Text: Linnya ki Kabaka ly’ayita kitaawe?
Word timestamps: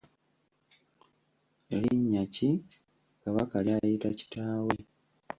Linnya 1.81 2.23
ki 2.33 2.49
Kabaka 3.21 3.55
ly’ayita 3.65 4.09
kitaawe? 4.19 4.75